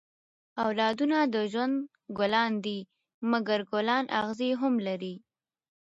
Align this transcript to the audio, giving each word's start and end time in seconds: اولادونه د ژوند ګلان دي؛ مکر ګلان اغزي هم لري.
اولادونه 0.63 1.17
د 1.33 1.35
ژوند 1.51 1.75
ګلان 2.17 2.51
دي؛ 2.63 2.79
مکر 3.31 3.59
ګلان 3.71 4.03
اغزي 4.19 4.51
هم 4.61 4.73
لري. 4.87 5.15